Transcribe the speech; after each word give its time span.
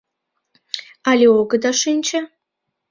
Але 1.09 1.27
огыда 1.39 1.71
шинче? 1.81 2.19